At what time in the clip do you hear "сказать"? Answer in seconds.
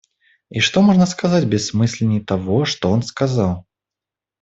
1.05-1.45